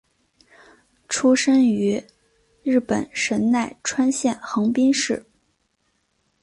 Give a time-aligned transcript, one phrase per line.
[1.07, 2.03] 出生于
[2.63, 5.23] 日本神奈川县横滨市。